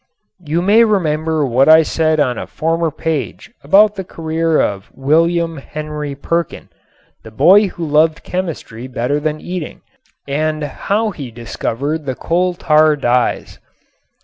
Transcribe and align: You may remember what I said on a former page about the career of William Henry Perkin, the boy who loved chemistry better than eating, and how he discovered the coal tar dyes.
You 0.43 0.63
may 0.63 0.83
remember 0.83 1.45
what 1.45 1.69
I 1.69 1.83
said 1.83 2.19
on 2.19 2.39
a 2.39 2.47
former 2.47 2.89
page 2.89 3.51
about 3.63 3.93
the 3.93 4.03
career 4.03 4.59
of 4.59 4.89
William 4.95 5.57
Henry 5.57 6.15
Perkin, 6.15 6.69
the 7.23 7.29
boy 7.29 7.67
who 7.67 7.85
loved 7.85 8.23
chemistry 8.23 8.87
better 8.87 9.19
than 9.19 9.39
eating, 9.39 9.81
and 10.27 10.63
how 10.63 11.11
he 11.11 11.29
discovered 11.29 12.07
the 12.07 12.15
coal 12.15 12.55
tar 12.55 12.95
dyes. 12.95 13.59